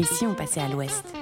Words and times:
Et 0.00 0.02
si 0.02 0.24
on 0.24 0.32
passait 0.32 0.60
à 0.60 0.68
l'ouest 0.68 1.14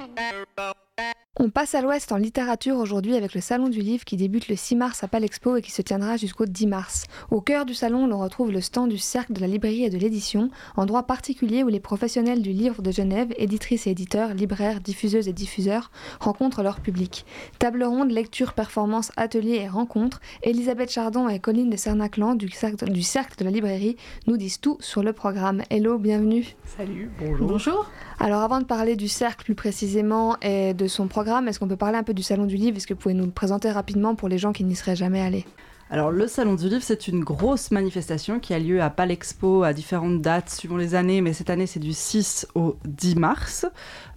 On 1.37 1.49
passe 1.49 1.75
à 1.75 1.81
l'ouest 1.81 2.13
en 2.13 2.15
littérature 2.15 2.77
aujourd'hui 2.77 3.17
avec 3.17 3.33
le 3.33 3.41
Salon 3.41 3.67
du 3.67 3.79
Livre 3.79 4.05
qui 4.05 4.15
débute 4.15 4.47
le 4.47 4.55
6 4.55 4.77
mars 4.77 5.03
à 5.03 5.09
Palexpo 5.09 5.57
et 5.57 5.61
qui 5.61 5.71
se 5.71 5.81
tiendra 5.81 6.15
jusqu'au 6.15 6.45
10 6.45 6.67
mars. 6.67 7.03
Au 7.29 7.41
cœur 7.41 7.65
du 7.65 7.73
salon, 7.73 8.07
l'on 8.07 8.19
retrouve 8.19 8.53
le 8.53 8.61
stand 8.61 8.89
du 8.89 8.97
Cercle 8.97 9.33
de 9.33 9.41
la 9.41 9.47
librairie 9.47 9.83
et 9.83 9.89
de 9.89 9.97
l'édition, 9.97 10.49
endroit 10.77 11.03
particulier 11.03 11.61
où 11.61 11.67
les 11.67 11.81
professionnels 11.81 12.41
du 12.41 12.53
livre 12.53 12.81
de 12.81 12.89
Genève, 12.89 13.33
éditrices 13.35 13.85
et 13.85 13.89
éditeurs, 13.89 14.33
libraires, 14.33 14.79
diffuseuses 14.79 15.27
et 15.27 15.33
diffuseurs, 15.33 15.91
rencontrent 16.21 16.63
leur 16.63 16.79
public. 16.79 17.25
Table 17.57 17.83
ronde, 17.83 18.11
lecture, 18.11 18.53
performance, 18.53 19.11
ateliers 19.17 19.59
et 19.61 19.67
rencontres, 19.67 20.21
Elisabeth 20.41 20.89
Chardon 20.89 21.27
et 21.27 21.39
Colline 21.39 21.69
de 21.69 21.75
Cernaclan 21.75 22.35
du 22.35 22.47
cercle, 22.47 22.89
du 22.89 23.03
cercle 23.03 23.37
de 23.39 23.43
la 23.43 23.51
librairie 23.51 23.97
nous 24.27 24.37
disent 24.37 24.61
tout 24.61 24.77
sur 24.79 25.03
le 25.03 25.11
programme. 25.11 25.63
Hello, 25.69 25.97
bienvenue. 25.97 26.55
Salut, 26.77 27.11
bonjour. 27.19 27.47
Bonjour. 27.49 27.91
Alors 28.21 28.41
avant 28.41 28.59
de 28.59 28.65
parler 28.65 28.97
du 28.97 29.07
cercle 29.07 29.45
plus 29.45 29.55
précisément 29.55 30.35
et 30.41 30.73
de 30.73 30.87
son 30.87 31.07
programme, 31.07 31.47
est-ce 31.47 31.57
qu'on 31.57 31.69
peut 31.69 31.77
parler 31.77 31.97
un 31.97 32.03
peu 32.03 32.13
du 32.13 32.21
Salon 32.21 32.45
du 32.45 32.57
Livre? 32.57 32.75
Est-ce 32.75 32.85
que 32.85 32.93
vous 32.93 32.99
pouvez 32.99 33.13
nous 33.13 33.25
le 33.25 33.31
présenter 33.31 33.71
rapidement 33.71 34.13
pour 34.13 34.27
les 34.27 34.37
gens 34.37 34.51
qui 34.51 34.65
n'y 34.65 34.75
seraient 34.75 34.97
jamais 34.97 35.21
allés? 35.21 35.45
Alors 35.91 36.11
le 36.11 36.27
Salon 36.27 36.53
du 36.53 36.69
Livre, 36.69 36.83
c'est 36.83 37.07
une 37.07 37.23
grosse 37.23 37.71
manifestation 37.71 38.39
qui 38.39 38.53
a 38.53 38.59
lieu 38.59 38.79
à 38.79 38.91
Palexpo 38.91 39.63
à 39.63 39.73
différentes 39.73 40.21
dates 40.21 40.51
suivant 40.51 40.77
les 40.77 40.93
années, 40.93 41.19
mais 41.21 41.33
cette 41.33 41.49
année 41.49 41.65
c'est 41.65 41.79
du 41.79 41.93
6 41.93 42.45
au 42.53 42.75
10 42.85 43.15
mars, 43.15 43.65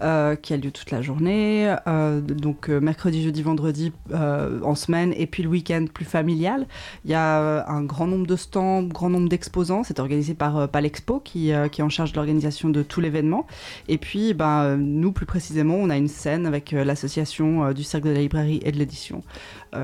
euh, 0.02 0.36
qui 0.36 0.52
a 0.52 0.58
lieu 0.58 0.70
toute 0.70 0.90
la 0.90 1.00
journée, 1.00 1.74
euh, 1.86 2.20
donc 2.20 2.68
euh, 2.68 2.78
mercredi, 2.78 3.22
jeudi, 3.22 3.40
vendredi 3.40 3.90
en 4.12 4.74
semaine, 4.74 5.14
et 5.16 5.26
puis 5.26 5.42
le 5.42 5.48
week-end 5.48 5.86
plus 5.92 6.04
familial. 6.04 6.66
Il 7.06 7.10
y 7.10 7.14
a 7.14 7.66
un 7.66 7.82
grand 7.84 8.06
nombre 8.06 8.26
de 8.26 8.36
stands, 8.36 8.82
grand 8.82 9.08
nombre 9.08 9.30
d'exposants, 9.30 9.82
c'est 9.82 9.98
organisé 9.98 10.34
par 10.34 10.68
Palexpo 10.68 11.20
qui, 11.20 11.52
qui 11.70 11.80
est 11.80 11.84
en 11.84 11.88
charge 11.88 12.12
de 12.12 12.16
l'organisation 12.16 12.68
de 12.68 12.82
tout 12.82 13.00
l'événement. 13.00 13.46
Et 13.88 13.96
puis 13.96 14.34
ben, 14.34 14.76
nous 14.76 15.12
plus 15.12 15.24
précisément, 15.24 15.76
on 15.76 15.88
a 15.88 15.96
une 15.96 16.08
scène 16.08 16.44
avec 16.44 16.72
l'association 16.72 17.72
du 17.72 17.82
Cercle 17.82 18.08
de 18.08 18.12
la 18.12 18.20
librairie 18.20 18.60
et 18.62 18.72
de 18.72 18.76
l'édition 18.76 19.22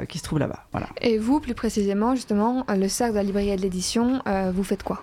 qui 0.06 0.18
se 0.18 0.22
trouve 0.22 0.38
là-bas. 0.38 0.66
Voilà. 0.72 0.88
Et 1.00 1.16
vous, 1.16 1.40
plus 1.40 1.54
précisément, 1.54 1.77
justement, 2.14 2.64
euh, 2.70 2.74
le 2.74 2.88
cercle 2.88 3.12
de 3.14 3.18
la 3.18 3.24
librairie 3.24 3.50
et 3.50 3.56
de 3.56 3.62
l'édition, 3.62 4.20
euh, 4.26 4.52
vous 4.54 4.64
faites 4.64 4.82
quoi? 4.82 5.02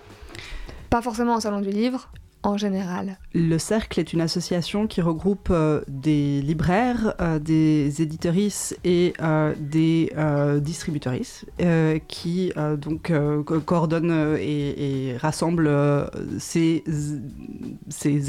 Pas 0.90 1.02
forcément 1.02 1.36
au 1.36 1.40
Salon 1.40 1.60
du 1.60 1.70
Livre, 1.70 2.10
en 2.42 2.56
général. 2.56 3.18
Le 3.34 3.58
Cercle 3.58 3.98
est 3.98 4.12
une 4.12 4.20
association 4.20 4.86
qui 4.86 5.00
regroupe 5.00 5.48
euh, 5.50 5.80
des 5.88 6.40
libraires, 6.42 7.14
des 7.40 8.00
éditorices 8.00 8.76
et 8.84 9.14
des 9.58 10.12
distributrices 10.60 11.44
qui 12.06 12.52
donc 12.78 13.12
co- 13.44 13.60
coordonnent 13.60 14.36
et, 14.38 15.16
rassemblent 15.18 16.08
ces, 16.38 16.84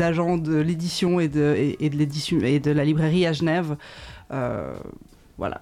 agents 0.02 0.38
l'édition 0.38 0.38
de 0.38 0.56
l'édition 0.56 1.20
et 1.20 2.60
de 2.60 2.72
la 2.72 2.86
librairie 2.86 3.28
à 3.28 3.34
Genève. 3.34 3.78
Euh, 5.40 5.40
voilà. 5.40 5.62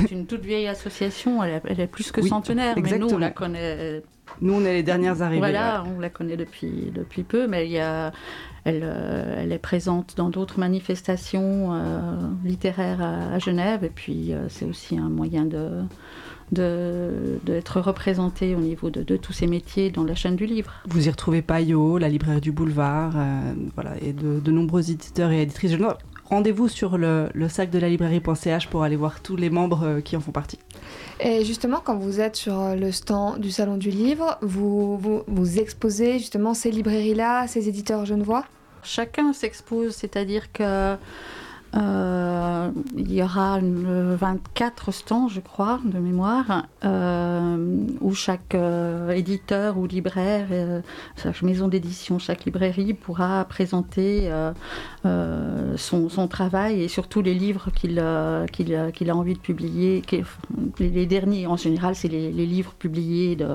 C'est 0.00 0.12
une 0.12 0.26
toute 0.26 0.44
vieille 0.44 0.68
association, 0.68 1.42
elle 1.42 1.54
est, 1.54 1.62
elle 1.66 1.80
est 1.80 1.86
plus 1.86 2.12
que 2.12 2.20
Oui, 2.20 2.28
centenaire, 2.28 2.76
mais 2.80 2.98
nous 2.98 3.08
on 3.08 3.18
la 3.18 3.30
connaît. 3.30 4.02
Nous, 4.40 4.52
on 4.54 4.60
est 4.64 4.74
les 4.74 4.82
dernières 4.84 5.22
arrivées. 5.22 5.40
Voilà, 5.40 5.82
on 5.96 5.98
la 5.98 6.08
connaît 6.08 6.36
depuis, 6.36 6.92
depuis 6.94 7.24
peu, 7.24 7.48
mais 7.48 7.66
il 7.66 7.72
y 7.72 7.80
a, 7.80 8.12
elle, 8.64 8.82
euh, 8.84 9.34
elle 9.42 9.50
est 9.50 9.58
présente 9.58 10.14
dans 10.16 10.28
d'autres 10.30 10.60
manifestations 10.60 11.74
euh, 11.74 12.14
littéraires 12.44 13.02
à, 13.02 13.34
à 13.34 13.38
Genève, 13.40 13.82
et 13.82 13.88
puis 13.90 14.32
euh, 14.32 14.48
c'est 14.48 14.64
aussi 14.64 14.96
un 14.98 15.08
moyen 15.08 15.44
de 15.46 15.82
de- 16.52 17.38
d'être 17.44 17.80
représenté 17.80 18.56
au 18.56 18.60
niveau 18.60 18.90
de, 18.90 19.04
de 19.04 19.16
tous 19.16 19.32
ces 19.32 19.46
métiers 19.46 19.90
dans 19.90 20.02
la 20.02 20.16
chaîne 20.16 20.34
du 20.34 20.46
livre. 20.46 20.72
Vous 20.88 21.06
y 21.06 21.10
retrouvez 21.10 21.42
Payot, 21.42 21.98
la 21.98 22.08
librairie 22.08 22.40
du 22.40 22.50
boulevard, 22.50 23.12
euh, 23.16 23.52
voilà, 23.76 23.92
et 24.02 24.12
de, 24.12 24.40
de 24.40 24.50
nombreux 24.50 24.90
éditeurs 24.90 25.30
et 25.30 25.42
éditrices. 25.42 25.76
Rendez-vous 26.30 26.68
sur 26.68 26.96
le, 26.96 27.28
le 27.34 27.48
sac 27.48 27.70
de 27.70 27.78
la 27.80 27.88
librairie.ch 27.88 28.68
pour 28.68 28.84
aller 28.84 28.94
voir 28.94 29.20
tous 29.20 29.34
les 29.34 29.50
membres 29.50 29.82
euh, 29.82 30.00
qui 30.00 30.16
en 30.16 30.20
font 30.20 30.30
partie. 30.30 30.60
Et 31.18 31.44
justement, 31.44 31.82
quand 31.84 31.96
vous 31.96 32.20
êtes 32.20 32.36
sur 32.36 32.60
euh, 32.60 32.76
le 32.76 32.92
stand 32.92 33.40
du 33.40 33.50
Salon 33.50 33.76
du 33.76 33.90
Livre, 33.90 34.38
vous, 34.40 34.96
vous, 34.96 35.22
vous 35.26 35.58
exposez 35.58 36.20
justement 36.20 36.54
ces 36.54 36.70
librairies-là, 36.70 37.48
ces 37.48 37.68
éditeurs 37.68 38.04
genevois? 38.04 38.44
Chacun 38.84 39.32
s'expose, 39.32 39.92
c'est-à-dire 39.92 40.52
que 40.52 40.96
euh, 41.76 42.70
il 42.96 43.12
y 43.12 43.22
aura 43.22 43.58
une- 43.60 44.14
24 44.14 44.92
stands, 44.92 45.28
je 45.28 45.40
crois, 45.40 45.78
de 45.84 45.98
mémoire, 45.98 46.66
euh, 46.84 47.84
où 48.00 48.12
chaque 48.14 48.54
euh, 48.54 49.10
éditeur 49.10 49.78
ou 49.78 49.86
libraire, 49.86 50.48
chaque 51.16 51.42
maison 51.42 51.68
d'édition, 51.68 52.18
chaque 52.18 52.44
librairie 52.44 52.94
pourra 52.94 53.44
présenter 53.44 54.30
son, 55.76 56.28
travail 56.28 56.82
et 56.82 56.88
surtout 56.88 57.22
les 57.22 57.34
livres 57.34 57.70
qu'il 57.70 57.98
a- 58.00 58.46
envie 59.14 59.34
de 59.34 59.38
publier. 59.38 60.02
Les, 60.78 61.06
derniers, 61.06 61.46
en 61.46 61.56
général, 61.56 61.94
c'est 61.94 62.08
les, 62.08 62.30
livres 62.30 62.72
publiés 62.78 63.36
de 63.36 63.46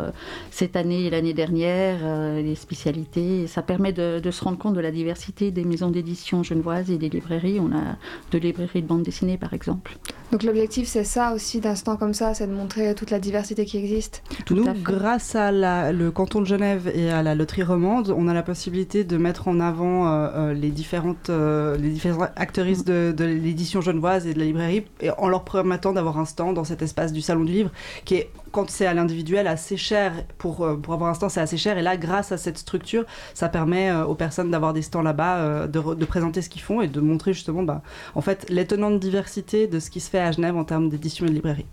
cette 0.51 0.75
année 0.75 1.05
et 1.05 1.09
l'année 1.09 1.33
dernière, 1.33 1.97
les 2.35 2.55
spécialités. 2.55 3.47
Ça 3.47 3.61
permet 3.61 3.93
de, 3.93 4.19
de 4.19 4.31
se 4.31 4.43
rendre 4.43 4.57
compte 4.57 4.75
de 4.75 4.79
la 4.81 4.91
diversité 4.91 5.51
des 5.51 5.63
maisons 5.63 5.89
d'édition 5.89 6.43
genevoises 6.43 6.91
et 6.91 6.97
des 6.97 7.09
librairies. 7.09 7.59
On 7.59 7.71
a 7.75 7.95
deux 8.31 8.37
librairies 8.39 8.81
de 8.81 8.87
bande 8.87 9.03
dessinée, 9.03 9.37
par 9.37 9.53
exemple. 9.53 9.97
Donc 10.31 10.43
l'objectif, 10.43 10.87
c'est 10.87 11.03
ça 11.03 11.33
aussi 11.33 11.59
d'un 11.59 11.75
stand 11.75 11.99
comme 11.99 12.13
ça, 12.13 12.33
c'est 12.33 12.47
de 12.47 12.51
montrer 12.51 12.95
toute 12.95 13.11
la 13.11 13.19
diversité 13.19 13.65
qui 13.65 13.77
existe. 13.77 14.23
Tout 14.45 14.55
Nous, 14.55 14.67
à 14.67 14.73
grâce 14.73 15.35
à 15.35 15.51
la- 15.51 15.91
le 15.91 16.11
canton 16.11 16.41
de 16.41 16.45
Genève 16.47 16.91
et 16.93 17.09
à 17.11 17.21
la 17.23 17.35
loterie 17.35 17.63
romande, 17.63 18.13
on 18.15 18.27
a 18.27 18.33
la 18.33 18.43
possibilité 18.43 19.03
de 19.03 19.17
mettre 19.17 19.47
en 19.47 19.59
avant 19.59 20.07
euh, 20.07 20.27
euh, 20.35 20.53
les 20.53 20.69
différentes 20.71 21.29
euh, 21.29 21.77
les 21.77 21.89
différentes 21.89 22.29
actrices 22.35 22.83
de, 22.83 23.13
de 23.15 23.23
l'édition 23.25 23.81
genevoise 23.81 24.25
et 24.27 24.33
de 24.33 24.39
la 24.39 24.45
librairie, 24.45 24.83
et 25.01 25.11
en 25.11 25.27
leur 25.27 25.43
permettant 25.45 25.93
d'avoir 25.93 26.17
un 26.19 26.25
stand 26.25 26.55
dans 26.55 26.63
cet 26.63 26.81
espace 26.81 27.13
du 27.13 27.21
salon 27.21 27.43
du 27.43 27.53
livre, 27.53 27.69
qui 28.03 28.15
est 28.15 28.29
quand 28.55 28.69
c'est 28.69 28.85
à 28.85 28.93
l'individuel 28.93 29.47
assez 29.47 29.75
cher 29.75 30.13
pour 30.37 30.63
euh, 30.63 30.77
pour 30.77 30.93
avoir 30.93 31.09
un 31.09 31.13
stand, 31.13 31.29
c'est 31.29 31.41
assez 31.41 31.57
cher. 31.57 31.77
Et 31.77 31.81
là, 31.81 31.97
grâce 31.97 32.31
à 32.31 32.37
cette 32.37 32.57
structure, 32.57 33.03
ça 33.33 33.49
permet 33.49 33.89
euh, 33.89 34.05
aux 34.05 34.15
personnes 34.15 34.49
d'avoir 34.49 34.71
des 34.71 34.81
stands 34.81 35.01
là-bas, 35.01 35.37
euh, 35.39 35.67
de, 35.67 36.05
présenter 36.05 36.41
ce 36.41 36.47
qu'ils 36.47 36.61
font 36.61 36.79
et 36.79 36.87
de 36.87 37.01
montrer 37.01 37.33
justement, 37.33 37.63
bah, 37.63 37.81
en 38.15 38.21
fait, 38.21 38.45
l'étonnante 38.49 39.01
diversité 39.01 39.67
de 39.67 39.77
ce 39.81 39.89
qui 39.89 39.99
se 39.99 40.09
fait 40.09 40.19
à 40.19 40.31
Genève 40.31 40.55
en 40.55 40.63
termes 40.63 40.87
d'édition 40.87 41.25
et 41.25 41.29
de 41.29 41.33
librairie. 41.33 41.65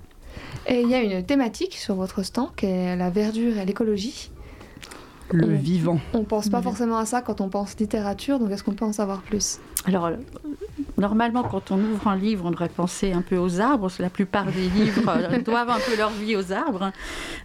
Et 0.66 0.80
il 0.80 0.88
y 0.88 0.94
a 0.96 1.02
une 1.02 1.24
thématique 1.24 1.74
sur 1.74 1.94
votre 1.94 2.24
stand 2.24 2.48
qui 2.56 2.66
est 2.66 2.96
la 2.96 3.10
verdure 3.10 3.58
et 3.58 3.64
l'écologie. 3.64 4.32
Le 5.30 5.46
vivant. 5.54 6.00
On 6.14 6.24
pense 6.24 6.48
pas 6.48 6.62
forcément 6.62 6.98
à 6.98 7.06
ça 7.06 7.22
quand 7.22 7.40
on 7.40 7.48
pense 7.48 7.78
littérature, 7.78 8.40
donc 8.40 8.50
est-ce 8.50 8.64
qu'on 8.64 8.74
peut 8.74 8.84
en 8.84 8.92
savoir 8.92 9.22
plus? 9.22 9.60
Alors, 9.84 10.10
normalement, 11.02 11.42
quand 11.42 11.70
on 11.70 11.78
ouvre 11.78 12.08
un 12.08 12.16
livre, 12.16 12.46
on 12.46 12.50
devrait 12.50 12.70
penser 12.70 13.12
un 13.12 13.20
peu 13.20 13.36
aux 13.36 13.60
arbres. 13.60 13.90
La 13.98 14.08
plupart 14.08 14.46
des 14.46 14.68
livres 14.70 15.08
euh, 15.30 15.38
doivent 15.42 15.68
un 15.68 15.78
peu 15.78 15.94
leur 15.98 16.10
vie 16.10 16.34
aux 16.36 16.50
arbres. 16.52 16.90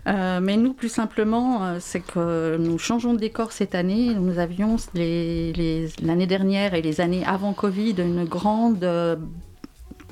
Euh, 0.08 0.40
mais 0.42 0.56
nous, 0.56 0.72
plus 0.74 0.88
simplement, 0.90 1.66
euh, 1.66 1.78
c'est 1.82 2.00
que 2.00 2.56
nous 2.58 2.78
changeons 2.78 3.14
de 3.14 3.20
décor 3.20 3.52
cette 3.52 3.76
année. 3.76 4.14
Nous 4.16 4.40
avions 4.40 4.78
les- 4.94 5.52
les- 5.54 5.90
l'année 6.02 6.28
dernière 6.28 6.74
et 6.74 6.82
les 6.82 7.02
années 7.02 7.26
avant 7.26 7.52
Covid 7.54 7.96
une 8.00 8.24
grande 8.24 8.84
euh, 8.86 9.18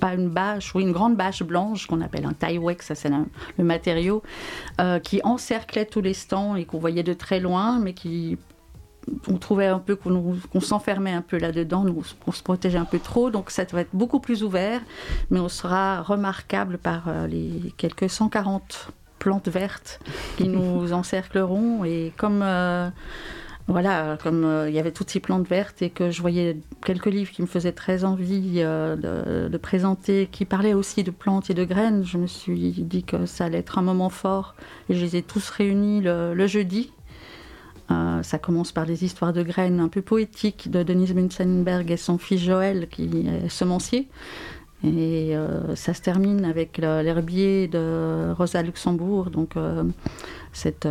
pas 0.02 0.14
une 0.14 0.28
bâche, 0.28 0.76
oui, 0.76 0.84
une 0.84 0.92
grande 0.92 1.16
bâche 1.16 1.42
blanche 1.42 1.88
qu'on 1.88 2.02
appelle 2.02 2.26
un 2.26 2.34
tie-wax, 2.34 2.86
ça 2.88 2.96
c'est 2.96 3.08
le, 3.08 3.16
le 3.58 3.64
matériau, 3.64 4.24
euh, 4.82 5.00
qui 5.00 5.22
encerclait 5.24 5.86
tous 5.86 6.02
les 6.02 6.14
stands 6.14 6.58
et 6.58 6.66
qu'on 6.66 6.80
voyait 6.80 7.02
de 7.04 7.14
très 7.14 7.40
loin, 7.40 7.80
mais 7.80 7.94
qui 7.94 8.38
on 9.28 9.38
trouvait 9.38 9.68
un 9.68 9.80
peu 9.80 9.96
qu'on 9.96 10.62
s'enfermait 10.62 11.14
un 11.14 11.22
peu 11.22 11.38
là-dedans, 11.38 11.86
qu'on 12.24 12.32
se 12.32 12.44
protégeait 12.44 12.78
un 12.78 12.86
peu 12.86 13.00
trop, 13.00 13.30
donc 13.30 13.52
ça 13.52 13.64
va 13.72 13.82
être 13.82 13.94
beaucoup 13.94 14.20
plus 14.20 14.44
ouvert, 14.44 14.82
mais 15.30 15.40
on 15.40 15.50
sera 15.50 16.02
remarquable 16.02 16.78
par 16.78 17.08
euh, 17.08 17.28
les 17.28 17.74
quelques 17.78 18.10
140 18.10 18.90
plantes 19.20 19.48
vertes 19.48 20.00
qui 20.38 20.48
nous 20.48 20.94
encercleront. 20.94 21.86
Et 21.86 22.14
comme 22.18 22.42
euh, 22.44 22.90
voilà, 23.68 24.18
comme 24.22 24.44
euh, 24.46 24.70
il 24.70 24.76
y 24.76 24.80
avait 24.80 24.92
toutes 24.92 25.10
ces 25.10 25.20
plantes 25.20 25.48
vertes 25.48 25.82
et 25.82 25.90
que 25.90 26.12
je 26.12 26.22
voyais 26.22 26.58
quelques 26.86 27.08
livres 27.08 27.32
qui 27.32 27.42
me 27.42 27.48
faisaient 27.48 27.72
très 27.72 28.04
envie 28.04 28.58
euh, 28.58 28.96
de, 28.96 29.50
de 29.50 29.58
présenter, 29.58 30.30
qui 30.32 30.46
parlaient 30.46 30.76
aussi 30.76 31.04
de 31.04 31.10
plantes 31.10 31.50
et 31.50 31.56
de 31.56 31.64
graines, 31.64 32.04
je 32.04 32.20
me 32.20 32.28
suis 32.28 32.74
dit 32.78 33.04
que 33.04 33.26
ça 33.26 33.46
allait 33.46 33.58
être 33.60 33.80
un 33.80 33.82
moment 33.82 34.10
fort. 34.10 34.54
Et 34.90 34.96
je 34.96 35.04
les 35.04 35.16
ai 35.16 35.22
tous 35.24 35.50
réunis 35.50 36.02
le, 36.02 36.36
le 36.36 36.48
jeudi. 36.48 36.92
Euh, 37.92 38.24
ça 38.24 38.40
commence 38.40 38.72
par 38.72 38.86
des 38.86 39.04
histoires 39.04 39.34
de 39.34 39.44
graines 39.44 39.80
un 39.80 39.90
peu 39.90 40.02
poétiques 40.02 40.72
de 40.72 40.84
Denise 40.84 41.14
Munzenberg 41.14 41.92
et 41.92 41.98
son 41.98 42.18
fils 42.18 42.42
Joël 42.42 42.88
qui 42.90 43.28
est 43.28 43.50
semencier. 43.50 44.08
Et 44.84 45.36
euh, 45.36 45.76
ça 45.76 45.94
se 45.94 46.02
termine 46.02 46.46
avec 46.46 46.78
l'herbier 46.78 47.68
de 47.68 48.34
Rosa 48.34 48.62
Luxembourg, 48.62 49.32
donc 49.32 49.56
euh, 49.56 49.84
cette, 50.54 50.88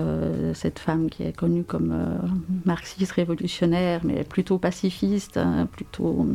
cette 0.55 0.79
femme 0.79 1.11
qui 1.11 1.23
est 1.23 1.37
connue 1.37 1.65
comme 1.65 1.95
marxiste 2.65 3.13
révolutionnaire, 3.13 4.01
mais 4.03 4.25
plutôt 4.25 4.59
pacifiste, 4.59 5.37
hein, 5.37 5.69
plutôt 5.71 6.27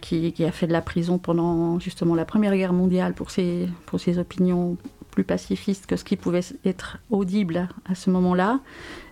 qui, 0.00 0.32
qui 0.32 0.44
a 0.44 0.52
fait 0.52 0.66
de 0.66 0.72
la 0.72 0.82
prison 0.82 1.18
pendant 1.18 1.78
justement 1.80 2.14
la 2.14 2.24
Première 2.24 2.54
Guerre 2.54 2.72
mondiale 2.72 3.12
pour 3.12 3.30
ses, 3.30 3.68
pour 3.86 4.00
ses 4.00 4.18
opinions 4.18 4.76
plus 5.10 5.24
pacifistes 5.24 5.86
que 5.86 5.96
ce 5.96 6.04
qui 6.04 6.16
pouvait 6.16 6.40
être 6.64 6.98
audible 7.10 7.68
à, 7.88 7.94
ce 7.94 8.10
moment-là. 8.10 8.60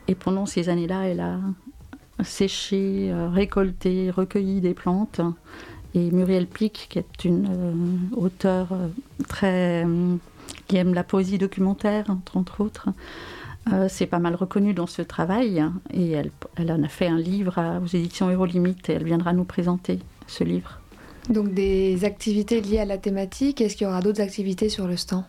Et 0.06 0.14
pendant 0.14 0.46
ces 0.46 0.68
années-là, 0.68 1.04
elle 1.06 1.20
a 1.20 1.38
séché, 2.24 3.12
récolté, 3.32 4.10
recueilli 4.10 4.60
des 4.60 4.74
plantes. 4.74 5.20
Et 5.94 6.10
Muriel 6.10 6.46
Pic, 6.46 6.88
qui 6.90 6.98
est 6.98 7.24
une 7.24 8.08
auteure 8.16 8.68
très 9.28 9.86
qui 10.66 10.76
aime 10.76 10.94
la 10.94 11.04
poésie 11.04 11.38
documentaire, 11.38 12.06
entre, 12.34 12.60
autres, 12.60 12.88
c'est 13.88 14.06
pas 14.06 14.18
mal 14.18 14.34
reconnu 14.34 14.74
dans 14.74 14.86
ce 14.86 15.02
travail. 15.02 15.64
Et 15.92 16.10
elle, 16.10 16.30
elle 16.56 16.72
en 16.72 16.82
a 16.82 16.88
fait 16.88 17.06
un 17.06 17.18
livre 17.18 17.80
aux 17.82 17.86
éditions 17.86 18.30
Eurolimite 18.30 18.88
et 18.90 18.94
elle 18.94 19.04
viendra 19.04 19.32
nous 19.32 19.44
présenter 19.44 19.98
ce 20.26 20.44
livre. 20.44 20.80
Donc 21.28 21.52
des 21.52 22.04
activités 22.04 22.60
liées 22.60 22.78
à 22.78 22.84
la 22.84 22.98
thématique, 22.98 23.60
est-ce 23.60 23.76
qu'il 23.76 23.86
y 23.86 23.90
aura 23.90 24.00
d'autres 24.00 24.22
activités 24.22 24.68
sur 24.68 24.86
le 24.86 24.96
stand? 24.96 25.24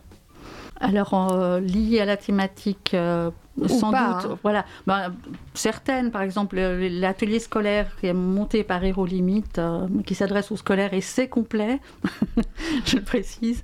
Alors, 0.79 1.13
euh, 1.13 1.59
liées 1.59 1.99
à 1.99 2.05
la 2.05 2.17
thématique, 2.17 2.91
euh, 2.93 3.31
sans 3.67 3.91
doute, 3.91 3.99
hein. 3.99 4.39
voilà. 4.43 4.65
Ben, 4.87 5.13
certaines, 5.53 6.11
par 6.11 6.21
exemple, 6.21 6.57
l'atelier 6.57 7.39
scolaire 7.39 7.87
qui 7.99 8.07
est 8.07 8.13
monté 8.13 8.63
par 8.63 8.81
Aérolimite, 8.81 9.59
euh, 9.59 9.87
qui 10.05 10.15
s'adresse 10.15 10.51
aux 10.51 10.57
scolaires 10.57 10.93
et 10.93 11.01
c'est 11.01 11.27
complet, 11.27 11.79
je 12.85 12.95
le 12.95 13.03
précise, 13.03 13.61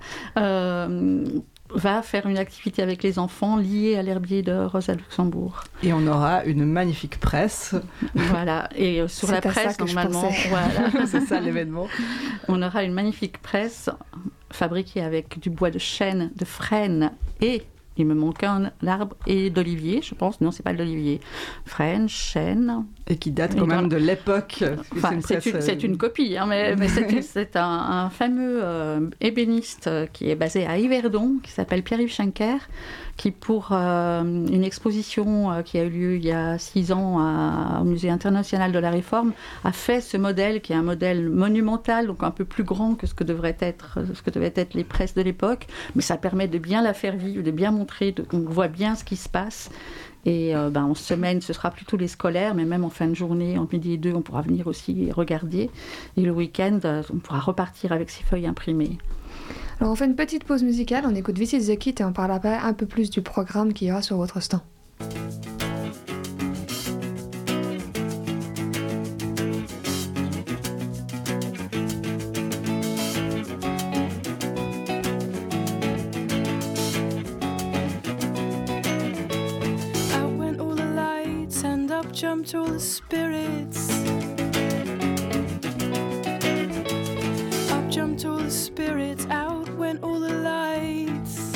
va 1.73 2.01
faire 2.01 2.27
une 2.27 2.37
activité 2.37 2.81
avec 2.81 3.03
les 3.03 3.17
enfants 3.19 3.57
liée 3.57 3.95
à 3.95 4.03
l'herbier 4.03 4.41
de 4.41 4.65
Rosa 4.65 4.93
Luxembourg. 4.93 5.63
Et 5.83 5.93
on 5.93 6.05
aura 6.07 6.45
une 6.45 6.65
magnifique 6.65 7.19
presse. 7.19 7.75
Voilà, 8.13 8.69
et 8.75 9.01
euh, 9.01 9.07
sur 9.07 9.31
la 9.31 9.41
presse, 9.41 9.79
normalement, 9.79 10.31
voilà. 10.49 11.05
c'est 11.05 11.21
ça 11.21 11.39
l'événement. 11.39 11.87
On 12.47 12.61
aura 12.61 12.83
une 12.83 12.93
magnifique 12.93 13.41
presse 13.41 13.89
fabriquée 14.55 15.01
avec 15.01 15.39
du 15.39 15.49
bois 15.49 15.69
de 15.69 15.79
chêne, 15.79 16.31
de 16.35 16.45
frêne 16.45 17.11
et 17.41 17.63
il 17.97 18.05
me 18.05 18.13
manque 18.13 18.43
un 18.43 18.71
arbre 18.85 19.15
et 19.25 19.49
d'olivier, 19.49 20.01
je 20.01 20.15
pense. 20.15 20.41
Non, 20.41 20.51
c'est 20.51 20.63
pas 20.63 20.73
l'olivier. 20.73 21.21
Frêne, 21.65 22.09
chêne. 22.09 22.85
Et 23.07 23.17
qui 23.17 23.31
date 23.31 23.55
quand 23.57 23.67
même 23.67 23.87
de 23.87 23.97
l'époque. 23.97 24.63
c'est 25.21 25.83
une, 25.83 25.97
copie, 25.97 26.37
hein, 26.37 26.45
mais, 26.47 26.75
c'est 27.21 27.55
un, 27.55 28.09
fameux 28.09 28.59
euh, 28.63 29.09
ébéniste 29.21 29.89
qui 30.11 30.29
est 30.29 30.35
basé 30.35 30.65
à 30.65 30.77
Yverdon, 30.77 31.35
qui 31.43 31.51
s'appelle 31.51 31.83
Pierre-Yves 31.83 32.11
Schenker, 32.11 32.57
qui 33.15 33.31
pour 33.31 33.69
euh, 33.71 34.21
une 34.21 34.63
exposition 34.63 35.51
euh, 35.51 35.61
qui 35.61 35.77
a 35.77 35.83
eu 35.83 35.89
lieu 35.89 36.15
il 36.15 36.25
y 36.25 36.31
a 36.31 36.57
six 36.57 36.91
ans 36.91 37.79
au 37.79 37.83
Musée 37.83 38.09
international 38.09 38.71
de 38.71 38.79
la 38.79 38.89
Réforme, 38.89 39.33
a 39.63 39.71
fait 39.71 40.01
ce 40.01 40.17
modèle 40.17 40.61
qui 40.61 40.73
est 40.73 40.75
un 40.75 40.83
modèle 40.83 41.29
monumental, 41.29 42.07
donc 42.07 42.23
un 42.23 42.31
peu 42.31 42.43
plus 42.43 42.63
grand 42.63 42.95
que 42.95 43.07
ce 43.07 43.13
que 43.13 43.23
devraient 43.23 43.57
être, 43.59 43.99
ce 44.13 44.21
que 44.21 44.31
devaient 44.31 44.53
être 44.55 44.73
les 44.73 44.83
presses 44.83 45.13
de 45.13 45.21
l'époque, 45.21 45.67
mais 45.95 46.01
ça 46.01 46.17
permet 46.17 46.47
de 46.47 46.57
bien 46.57 46.81
la 46.81 46.93
faire 46.93 47.15
vivre, 47.15 47.43
de 47.43 47.51
bien 47.51 47.71
montrer, 47.71 47.84
qu'on 47.85 48.39
voit 48.39 48.67
bien 48.67 48.95
ce 48.95 49.03
qui 49.03 49.15
se 49.15 49.29
passe. 49.29 49.69
Et 50.25 50.55
euh, 50.55 50.69
ben, 50.69 50.83
en 50.83 50.95
semaine, 50.95 51.41
ce 51.41 51.53
sera 51.53 51.69
plutôt 51.69 51.97
les 51.97 52.07
scolaires, 52.07 52.55
mais 52.55 52.65
même 52.65 52.83
en 52.83 52.89
fin 52.89 53.07
de 53.07 53.13
journée, 53.13 53.57
en 53.57 53.67
midi 53.71 53.93
et 53.93 53.97
deux, 53.97 54.13
on 54.13 54.21
pourra 54.21 54.41
venir 54.41 54.67
aussi 54.67 55.11
regarder. 55.11 55.69
Et 56.17 56.21
le 56.21 56.31
week-end, 56.31 56.79
on 57.13 57.17
pourra 57.17 57.39
repartir 57.39 57.91
avec 57.91 58.09
ces 58.09 58.23
feuilles 58.23 58.47
imprimées. 58.47 58.97
Alors 59.79 59.91
on 59.91 59.95
fait 59.95 60.05
une 60.05 60.15
petite 60.15 60.45
pause 60.45 60.63
musicale, 60.63 61.03
on 61.05 61.13
écoute 61.13 61.37
Visit 61.37 61.67
the 61.67 61.77
Kit 61.77 61.95
et 61.99 62.03
on 62.03 62.13
parle 62.13 62.31
un 62.31 62.73
peu 62.73 62.85
plus 62.85 63.09
du 63.09 63.21
programme 63.21 63.73
qu'il 63.73 63.89
y 63.89 63.91
aura 63.91 64.01
sur 64.01 64.17
votre 64.17 64.41
stand. 64.41 64.61
The 82.63 82.79
spirits. 82.79 83.89
Up 87.71 87.89
jumped 87.89 88.23
all 88.23 88.37
the 88.37 88.49
spirits, 88.49 89.25
out 89.29 89.69
went 89.75 90.01
all 90.01 90.19
the 90.19 90.33
lights. 90.33 91.51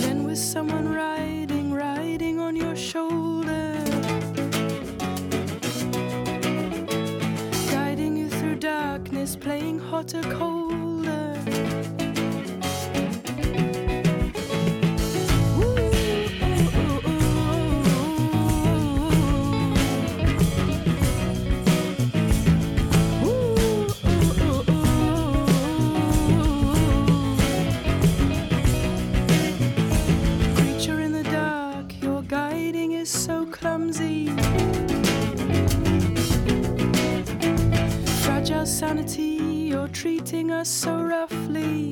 Then 0.00 0.24
with 0.24 0.38
someone 0.38 0.88
riding, 0.88 1.74
riding 1.74 2.40
on 2.40 2.56
your 2.56 2.74
shoulder. 2.74 3.74
Guiding 7.70 8.16
you 8.16 8.30
through 8.30 8.56
darkness, 8.56 9.36
playing 9.36 9.78
hot 9.78 10.14
or 10.14 10.22
cold. 10.22 10.49
Us 40.60 40.68
so 40.68 40.94
roughly. 41.02 41.90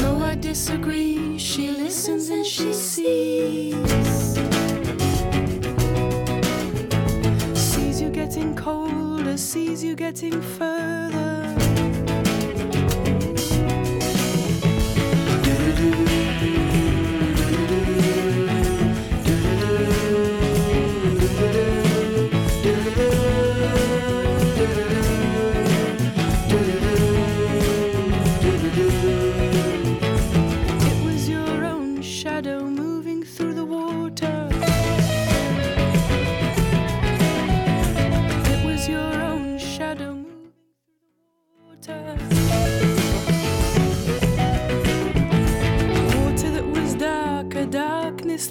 No, 0.00 0.22
I 0.24 0.36
disagree. 0.40 1.38
She 1.38 1.68
listens 1.68 2.30
and 2.30 2.46
she 2.46 2.72
sees. 2.72 3.74
Sees 7.54 8.00
you 8.00 8.08
getting 8.08 8.56
colder, 8.56 9.36
sees 9.36 9.84
you 9.84 9.94
getting 9.94 10.40
further. 10.40 10.73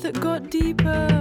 that 0.04 0.20
got 0.20 0.50
deeper. 0.50 1.12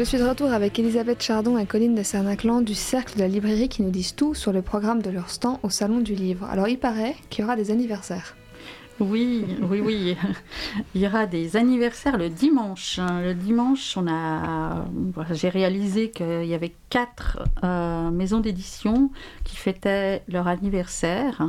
Je 0.00 0.04
suis 0.06 0.16
de 0.16 0.24
retour 0.24 0.50
avec 0.50 0.78
Elisabeth 0.78 1.22
Chardon 1.22 1.58
et 1.58 1.66
Colline 1.66 1.94
de 1.94 2.02
Cernaclan 2.02 2.62
du 2.62 2.74
Cercle 2.74 3.16
de 3.16 3.20
la 3.20 3.28
Librairie 3.28 3.68
qui 3.68 3.82
nous 3.82 3.90
disent 3.90 4.14
tout 4.14 4.32
sur 4.32 4.50
le 4.50 4.62
programme 4.62 5.02
de 5.02 5.10
leur 5.10 5.28
stand 5.28 5.58
au 5.62 5.68
Salon 5.68 5.98
du 6.00 6.14
Livre. 6.14 6.46
Alors 6.46 6.68
il 6.68 6.78
paraît 6.78 7.16
qu'il 7.28 7.42
y 7.42 7.44
aura 7.44 7.54
des 7.54 7.70
anniversaires. 7.70 8.34
Oui, 8.98 9.44
oui, 9.60 9.82
oui. 9.82 10.16
Il 10.94 11.02
y 11.02 11.06
aura 11.06 11.26
des 11.26 11.54
anniversaires 11.54 12.16
le 12.16 12.30
dimanche. 12.30 12.98
Le 12.98 13.34
dimanche, 13.34 13.94
on 13.98 14.06
a, 14.08 14.86
j'ai 15.32 15.50
réalisé 15.50 16.10
qu'il 16.10 16.46
y 16.46 16.54
avait 16.54 16.72
quatre 16.88 17.42
euh, 17.62 18.10
maisons 18.10 18.40
d'édition 18.40 19.10
qui 19.44 19.56
fêtaient 19.56 20.22
leur 20.28 20.48
anniversaire. 20.48 21.46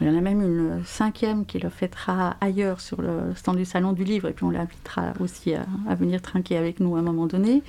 Il 0.00 0.06
y 0.06 0.10
en 0.10 0.16
a 0.16 0.20
même 0.20 0.42
une 0.42 0.84
cinquième 0.84 1.46
qui 1.46 1.58
le 1.58 1.70
fêtera 1.70 2.36
ailleurs 2.42 2.80
sur 2.80 3.00
le 3.00 3.34
stand 3.34 3.56
du 3.56 3.64
Salon 3.64 3.92
du 3.92 4.04
Livre, 4.04 4.28
et 4.28 4.32
puis 4.32 4.44
on 4.44 4.50
l'invitera 4.50 5.14
aussi 5.20 5.54
à, 5.54 5.94
venir 5.94 6.20
trinquer 6.20 6.58
avec 6.58 6.80
nous 6.80 6.96
à 6.96 6.98
un 6.98 7.02
moment 7.02 7.26
donné. 7.26 7.62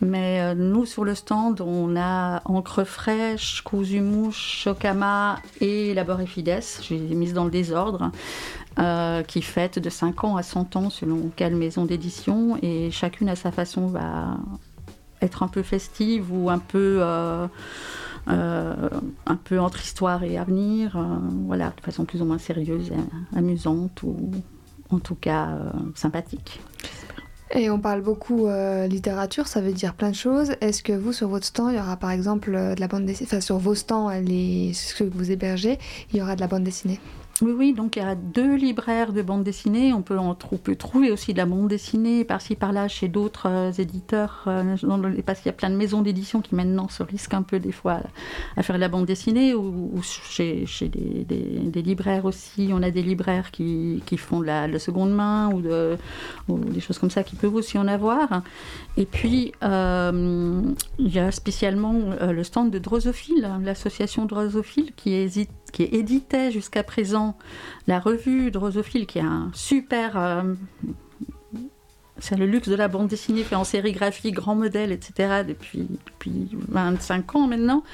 Mais 0.00 0.40
euh, 0.40 0.54
nous, 0.54 0.86
sur 0.86 1.04
le 1.04 1.14
stand, 1.14 1.60
on 1.60 1.94
a 1.96 2.40
Encre 2.46 2.84
fraîche, 2.84 3.60
Cousu 3.62 4.00
Mouche, 4.00 4.62
Chocama 4.64 5.40
et 5.60 5.92
Labor 5.92 6.22
et 6.22 6.26
Fides. 6.26 6.62
Je 6.82 6.94
les 6.94 7.12
ai 7.12 7.14
mises 7.14 7.34
dans 7.34 7.44
le 7.44 7.50
désordre. 7.50 8.12
Euh, 8.78 9.24
qui 9.24 9.42
fête 9.42 9.80
de 9.80 9.90
5 9.90 10.22
ans 10.22 10.36
à 10.36 10.44
100 10.44 10.76
ans 10.76 10.88
selon 10.88 11.32
quelle 11.34 11.56
maison 11.56 11.84
d'édition, 11.84 12.56
et 12.62 12.92
chacune 12.92 13.28
à 13.28 13.34
sa 13.34 13.50
façon 13.50 13.88
va 13.88 14.36
être 15.20 15.42
un 15.42 15.48
peu 15.48 15.62
festive 15.62 16.32
ou 16.32 16.48
un 16.48 16.60
peu... 16.60 16.98
Euh, 17.00 17.48
un 18.28 19.36
peu 19.36 19.58
entre 19.58 19.82
histoire 19.82 20.22
et 20.22 20.36
avenir, 20.36 20.96
euh, 20.96 21.02
voilà, 21.46 21.72
de 21.76 21.80
façon 21.82 22.04
plus 22.04 22.20
ou 22.22 22.24
moins 22.24 22.38
sérieuse, 22.38 22.92
amusante 23.34 24.02
ou 24.02 24.30
en 24.90 24.98
tout 24.98 25.14
cas 25.14 25.48
euh, 25.48 25.70
sympathique. 25.94 26.60
Et 27.54 27.70
on 27.70 27.80
parle 27.80 28.02
beaucoup 28.02 28.46
littérature, 28.88 29.46
ça 29.46 29.62
veut 29.62 29.72
dire 29.72 29.94
plein 29.94 30.10
de 30.10 30.14
choses. 30.14 30.52
Est-ce 30.60 30.82
que 30.82 30.92
vous, 30.92 31.14
sur 31.14 31.28
votre 31.28 31.46
stand, 31.46 31.72
il 31.72 31.78
y 31.78 31.80
aura 31.80 31.96
par 31.96 32.10
exemple 32.10 32.52
de 32.52 32.78
la 32.78 32.88
bande 32.88 33.06
dessinée, 33.06 33.26
enfin 33.26 33.40
sur 33.40 33.56
vos 33.56 33.74
stands, 33.74 34.10
les, 34.10 34.74
ce 34.74 34.94
que 34.94 35.04
vous 35.04 35.30
hébergez, 35.30 35.78
il 36.12 36.18
y 36.18 36.22
aura 36.22 36.36
de 36.36 36.40
la 36.40 36.46
bande 36.46 36.64
dessinée? 36.64 37.00
Oui, 37.40 37.52
oui, 37.56 37.72
donc 37.72 37.94
il 37.94 38.00
y 38.00 38.02
a 38.02 38.16
deux 38.16 38.56
libraires 38.56 39.12
de 39.12 39.22
bande 39.22 39.44
dessinée. 39.44 39.92
On 39.92 40.02
peut, 40.02 40.18
en 40.18 40.34
peut 40.34 40.74
trouver 40.74 41.12
aussi 41.12 41.32
de 41.32 41.38
la 41.38 41.46
bande 41.46 41.68
dessinée 41.68 42.24
par-ci 42.24 42.56
par-là 42.56 42.88
chez 42.88 43.06
d'autres 43.06 43.46
euh, 43.48 43.72
éditeurs, 43.72 44.44
euh, 44.48 44.76
parce 45.24 45.40
qu'il 45.40 45.46
y 45.46 45.54
a 45.54 45.56
plein 45.56 45.70
de 45.70 45.76
maisons 45.76 46.02
d'édition 46.02 46.40
qui 46.40 46.56
maintenant 46.56 46.88
se 46.88 47.02
risquent 47.02 47.34
un 47.34 47.42
peu 47.42 47.60
des 47.60 47.70
fois 47.70 48.00
à 48.56 48.62
faire 48.62 48.74
de 48.74 48.80
la 48.80 48.88
bande 48.88 49.06
dessinée, 49.06 49.54
ou, 49.54 50.00
chez, 50.02 50.66
des, 50.88 51.82
libraires 51.82 52.24
aussi. 52.24 52.70
On 52.72 52.82
a 52.82 52.90
des 52.90 53.02
libraires 53.02 53.52
qui, 53.52 54.02
font 54.16 54.40
de 54.40 54.46
la, 54.46 54.78
seconde 54.78 55.12
main 55.12 55.48
ou, 55.52 55.60
de, 55.60 55.96
des 56.48 56.80
choses 56.80 56.98
comme 56.98 57.10
ça 57.10 57.22
qui 57.22 57.36
peuvent 57.36 57.54
aussi 57.54 57.78
en 57.78 57.86
avoir. 57.86 58.42
Et 58.96 59.06
puis, 59.06 59.52
euh, 59.62 60.62
il 60.98 61.14
y 61.14 61.20
a 61.20 61.30
spécialement 61.30 61.94
le 62.20 62.42
stand 62.42 62.70
de 62.70 62.78
Drosophile, 62.78 63.48
l'association 63.62 64.24
Drosophile 64.24 64.92
qui 64.96 65.14
hésite 65.14 65.50
qui 65.70 65.84
éditait 65.84 66.50
jusqu'à 66.50 66.82
présent 66.82 67.36
la 67.86 68.00
revue 68.00 68.50
Drosophile, 68.50 69.06
qui 69.06 69.18
est 69.18 69.22
un 69.22 69.50
super. 69.54 70.16
Euh, 70.16 70.54
c'est 72.20 72.36
le 72.36 72.46
luxe 72.46 72.68
de 72.68 72.74
la 72.74 72.88
bande 72.88 73.06
dessinée 73.06 73.44
fait 73.44 73.54
en 73.54 73.62
sérigraphie, 73.62 74.32
grand 74.32 74.56
modèle, 74.56 74.90
etc., 74.90 75.44
depuis, 75.46 75.86
depuis 76.06 76.48
25 76.68 77.36
ans 77.36 77.46
maintenant. 77.46 77.84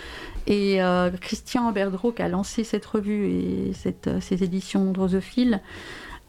Et 0.47 0.83
euh, 0.83 1.11
Christian 1.11 1.71
Berdreau 1.73 2.11
qui 2.13 2.23
a 2.23 2.29
lancé 2.29 2.65
cette 2.65 2.87
revue 2.87 3.27
et 3.27 3.73
cette, 3.75 4.09
euh, 4.09 4.21
ces 4.21 4.43
éditions 4.43 4.93
Drosophile 4.93 5.61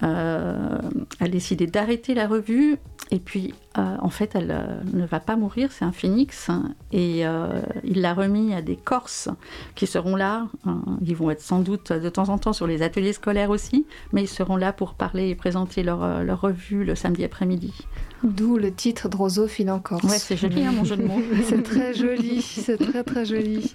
a 0.02 1.28
décidé 1.30 1.68
d'arrêter 1.68 2.14
la 2.14 2.28
revue. 2.28 2.78
Et 3.12 3.20
puis, 3.20 3.54
euh, 3.78 3.98
en 4.02 4.10
fait, 4.10 4.32
elle 4.34 4.52
euh, 4.52 4.82
ne 4.94 5.06
va 5.06 5.20
pas 5.20 5.36
mourir, 5.36 5.72
c'est 5.72 5.86
un 5.86 5.92
phénix. 5.92 6.50
Et 6.92 7.24
il 7.84 8.02
l'a 8.02 8.14
remis 8.14 8.54
à 8.54 8.62
des 8.62 8.76
Corses 8.76 9.30
qui 9.76 9.88
seront 9.88 10.16
là. 10.16 10.48
ils 11.02 11.16
vont 11.16 11.30
être 11.30 11.42
sans 11.42 11.60
doute 11.60 11.92
de 11.92 12.10
temps 12.10 12.30
en 12.30 12.38
temps 12.38 12.54
sur 12.54 12.68
les 12.68 12.82
ateliers 12.82 13.14
scolaires 13.14 13.50
aussi, 13.50 13.86
mais 14.14 14.24
ils 14.24 14.28
seront 14.28 14.56
là 14.56 14.74
pour 14.74 14.94
parler 14.94 15.30
et 15.30 15.36
présenter 15.36 15.84
leur, 15.84 16.24
leur 16.24 16.42
revue 16.42 16.84
le 16.84 16.96
samedi 16.96 17.24
après-midi. 17.24 17.74
D'où 18.24 18.58
le 18.58 18.74
titre 18.74 19.08
Drosophile 19.08 19.70
en 19.70 19.80
Corse. 19.80 20.04
Ouais, 20.04 20.18
c'est 20.18 20.38
joli, 20.38 20.66
hein, 20.66 20.72
mon 20.72 20.84
jeu 20.84 20.98
de 20.98 21.04
mots. 21.04 21.22
c'est 21.44 21.62
très 21.62 21.94
joli, 21.94 22.42
c'est 22.42 22.78
très 22.78 23.04
très 23.04 23.26
joli. 23.26 23.74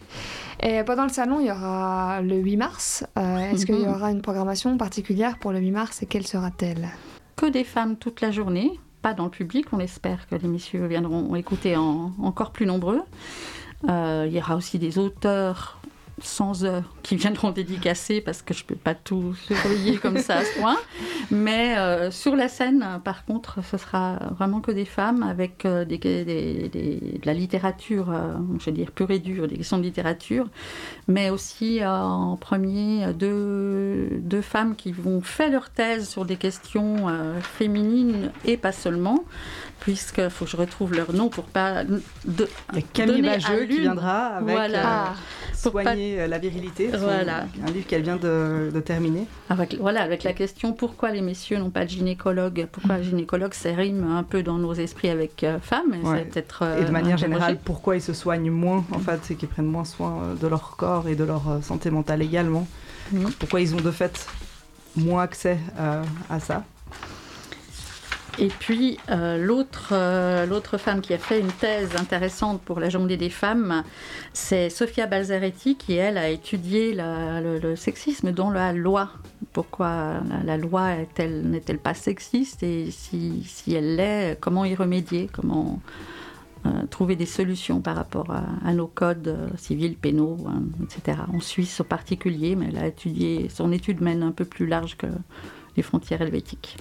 Et 0.63 0.83
pendant 0.85 1.05
le 1.05 1.11
salon, 1.11 1.41
il 1.41 1.47
y 1.47 1.51
aura 1.51 2.21
le 2.23 2.37
8 2.37 2.57
mars. 2.57 3.05
Euh, 3.19 3.51
est-ce 3.51 3.65
qu'il 3.65 3.77
y 3.77 3.85
mhm. 3.85 3.95
aura 3.95 4.11
une 4.11 4.23
programmation 4.23 4.77
particulière 4.77 5.39
pour 5.39 5.53
le 5.53 5.61
8 5.61 5.71
mars 5.71 6.03
et 6.03 6.07
quelle 6.07 6.27
sera-t-elle? 6.27 6.89
Que 7.37 7.47
des 7.47 7.65
femmes 7.65 7.97
toute 7.97 8.21
la 8.21 8.31
journée, 8.31 8.73
pas 9.03 9.15
dans 9.15 9.25
le 9.25 9.31
public. 9.31 9.67
On 9.73 9.81
espère 9.81 10.29
que 10.29 10.35
les 10.35 10.49
messieurs 10.49 10.87
viendront 10.87 11.35
écouter 11.35 11.77
encore 11.77 12.51
plus 12.53 12.67
nombreux. 12.67 13.03
Euh, 13.89 14.27
il 14.29 14.35
y 14.35 14.39
aura 14.39 14.57
aussi 14.57 14.79
des 14.79 14.99
auteurs 14.99 15.81
sans 16.21 16.65
heures 16.65 16.85
qui 17.03 17.17
viendront 17.17 17.51
dédicacer 17.51 18.21
parce 18.21 18.43
que 18.43 18.55
je 18.55 18.63
ne 18.63 18.69
peux 18.69 18.77
pas 18.77 18.95
tout 18.95 19.35
surveiller 19.35 19.99
comme 19.99 20.19
ça 20.19 20.39
à 20.39 20.45
ce 20.45 20.59
point. 20.59 20.77
Mais 21.31 21.77
euh, 21.79 22.11
sur 22.11 22.37
la 22.37 22.49
scène, 22.49 23.01
par 23.05 23.25
contre, 23.25 23.63
ce 23.65 23.77
sera 23.77 24.19
vraiment 24.37 24.61
que 24.61 24.71
des 24.71 24.85
femmes 24.85 25.23
avec 25.23 25.65
euh, 25.65 25.85
des, 25.85 25.99
de 25.99 27.27
la 27.27 27.35
littérature, 27.35 28.11
euh, 28.11 28.35
je 28.59 28.67
veux 28.67 28.73
dire 28.73 28.91
pure 28.91 29.11
et 29.11 29.19
dure, 29.19 29.49
des 29.49 29.57
questions 29.57 29.79
de 29.79 29.83
littérature, 29.83 30.47
mais 31.09 31.31
aussi 31.31 31.81
en 31.85 32.37
premier 32.37 33.13
deux, 33.15 34.09
deux, 34.21 34.43
femmes 34.43 34.75
qui 34.75 34.93
vont 34.93 35.21
faire 35.21 35.51
leur 35.51 35.71
thèse 35.71 36.09
sur 36.09 36.25
des 36.25 36.37
questions 36.37 37.07
féminines 37.43 38.33
et 38.45 38.57
pas 38.57 38.73
seulement 38.73 39.25
puisque 39.81 40.29
faut 40.29 40.45
que 40.45 40.51
je 40.51 40.57
retrouve 40.57 40.95
leur 40.95 41.13
nom 41.13 41.29
pour 41.29 41.45
pas 41.45 41.85
de, 41.85 42.49
Il 42.73 42.77
y 42.77 42.79
a 42.79 42.83
Camille 42.93 43.67
qui 43.69 43.81
viendra 43.81 44.37
avec 44.37 44.55
voilà. 44.55 45.15
Soigner 46.11 46.27
la 46.29 46.39
virilité 46.39 46.89
voilà. 46.89 47.47
Un 47.67 47.71
livre 47.71 47.87
qu'elle 47.87 48.03
vient 48.03 48.17
de, 48.17 48.81
terminer. 48.85 49.27
Avec, 49.49 49.77
voilà, 49.79 50.03
avec 50.03 50.23
la 50.23 50.33
question 50.33 50.73
pourquoi 50.73 51.11
les 51.11 51.21
messieurs 51.21 51.59
n'ont 51.59 51.71
pas 51.71 51.85
de 51.85 51.91
gynécologue? 51.91 52.67
Pourquoi 52.71 52.99
le 52.99 53.03
gynécologue, 53.05 53.55
ça 53.55 53.73
rime 53.73 54.05
un 54.05 54.23
peu 54.23 54.43
dans 54.43 54.59
nos 54.59 54.75
esprits 54.75 55.11
avec 55.11 55.45
euh, 55.45 55.59
femmes? 55.61 55.95
Et, 55.95 55.99
et 55.99 56.41
de 56.41 56.45
euh, 56.63 56.91
manière 56.91 57.19
générale, 57.19 57.59
pourquoi 57.63 57.97
ils 57.97 58.03
se 58.03 58.13
soignent 58.13 58.51
moins 58.51 58.85
En 58.93 58.99
fait, 58.99 59.21
c'est 59.23 59.35
qu'ils 59.35 59.49
prennent 59.49 59.67
moins 59.67 59.85
soin 59.85 60.23
euh, 60.23 60.35
de 60.35 60.47
leur 60.47 60.77
corps 60.77 61.09
et 61.09 61.15
de 61.15 61.25
leur 61.25 61.43
santé 61.63 61.91
mentale 61.91 62.23
également. 62.23 62.67
Mhm. 63.13 63.33
Pourquoi 63.39 63.61
ils 63.61 63.75
ont 63.75 63.81
de 63.81 63.91
fait 63.91 64.27
moins 64.97 65.23
accès 65.23 65.59
à 65.79 66.41
ça? 66.41 66.65
Et 68.41 68.49
puis 68.49 68.99
euh, 69.11 69.47
euh, 69.93 70.47
l'autre 70.47 70.79
femme 70.79 71.03
qui 71.03 71.13
a 71.13 71.19
fait 71.19 71.41
une 71.41 71.53
thèse 71.53 71.95
intéressante 71.97 72.63
pour 72.63 72.81
la 72.81 72.89
journée 72.89 73.19
des 73.19 73.29
femmes, 73.29 73.85
c'est 74.33 74.71
Sofia 74.71 75.07
Balzaretti 75.07 75.77
qui, 75.77 75.95
elle, 75.95 76.17
a 76.17 76.31
étudié 76.31 76.95
le, 76.97 77.77
sexisme 77.77 78.33
dans 78.33 78.51
la 78.51 78.73
loi. 78.73 79.11
Pourquoi 79.53 80.23
la, 80.45 80.57
loi 80.57 80.97
n'est-elle 81.19 81.79
pas 81.79 81.93
sexiste 81.93 82.63
et 82.63 82.91
si, 82.91 83.45
elle 83.69 83.97
l'est, 83.97 84.39
comment 84.41 84.65
y 84.65 84.75
remédier 84.75 85.29
Comment 85.31 85.79
euh, 86.65 86.71
trouver 86.89 87.17
des 87.17 87.27
solutions 87.27 87.81
par 87.81 87.95
rapport 87.95 88.31
à, 88.31 88.73
nos 88.73 88.87
codes 88.87 89.37
civils, 89.59 89.97
pénaux, 89.97 90.39
etc. 90.83 91.19
En 91.31 91.41
Suisse 91.41 91.79
en 91.81 91.85
particulier, 91.85 92.57
mais 92.57 92.69
elle 92.71 92.79
a 92.79 92.87
étudié, 92.87 93.51
son 93.51 93.71
étude 93.71 94.01
mène 94.01 94.23
un 94.23 94.33
peu 94.33 94.47
plus 94.47 94.67
large 94.67 94.97
que 94.97 95.09
les 95.81 95.83
frontières 95.83 96.21
helvétiques. 96.21 96.77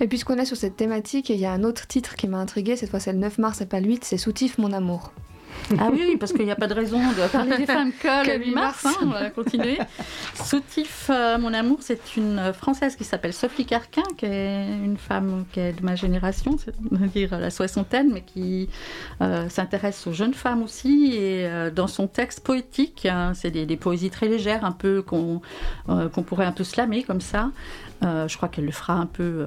Et 0.00 0.06
puisqu'on 0.06 0.38
est 0.38 0.44
sur 0.44 0.56
cette 0.56 0.76
thématique, 0.76 1.28
il 1.28 1.40
y 1.40 1.46
a 1.46 1.52
un 1.52 1.64
autre 1.64 1.88
titre 1.88 2.14
qui 2.14 2.28
m'a 2.28 2.38
intrigué, 2.38 2.76
cette 2.76 2.90
fois 2.90 3.00
c'est 3.00 3.12
le 3.12 3.18
9 3.18 3.38
mars 3.38 3.60
et 3.60 3.66
pas 3.66 3.80
le 3.80 3.86
8, 3.86 4.04
c'est 4.04 4.18
Soutif 4.18 4.58
mon 4.58 4.72
amour. 4.72 5.12
Ah 5.78 5.88
oui, 5.90 6.02
oui 6.06 6.16
parce 6.16 6.32
qu'il 6.32 6.44
n'y 6.44 6.50
a 6.50 6.56
pas 6.56 6.66
de 6.66 6.74
raison 6.74 6.98
de 6.98 7.28
parler 7.32 7.56
des 7.56 7.66
femmes 7.66 7.92
que 7.92 8.26
le 8.26 8.44
8 8.44 8.50
mars. 8.50 8.84
Hein, 8.84 8.92
on 9.02 9.06
va 9.06 9.30
continuer. 9.30 9.78
Soutif, 10.34 11.08
euh, 11.10 11.38
mon 11.38 11.54
amour, 11.54 11.78
c'est 11.80 12.16
une 12.16 12.52
Française 12.52 12.96
qui 12.96 13.04
s'appelle 13.04 13.32
Sophie 13.32 13.64
Carquin, 13.64 14.02
qui 14.16 14.26
est 14.26 14.66
une 14.84 14.98
femme 14.98 15.44
qui 15.52 15.60
est 15.60 15.72
de 15.72 15.82
ma 15.82 15.94
génération, 15.94 16.56
c'est-à-dire 16.58 17.38
la 17.38 17.50
soixantaine, 17.50 18.10
mais 18.12 18.22
qui 18.22 18.68
euh, 19.22 19.48
s'intéresse 19.48 20.06
aux 20.06 20.12
jeunes 20.12 20.34
femmes 20.34 20.62
aussi. 20.62 21.14
Et 21.14 21.46
euh, 21.46 21.70
dans 21.70 21.86
son 21.86 22.08
texte 22.08 22.40
poétique, 22.40 23.06
hein, 23.06 23.32
c'est 23.34 23.50
des, 23.50 23.76
poésies 23.76 24.10
très 24.10 24.28
légères, 24.28 24.64
un 24.64 24.72
peu 24.72 25.02
qu'on 25.02 25.40
qu'on 25.86 26.22
pourrait 26.22 26.46
un 26.46 26.52
peu 26.52 26.64
slammer 26.64 27.04
comme 27.04 27.20
ça. 27.20 27.50
Euh, 28.04 28.28
je 28.28 28.36
crois 28.36 28.48
qu'elle 28.48 28.66
le 28.66 28.72
fera 28.72 28.94
un 28.94 29.06
peu. 29.06 29.46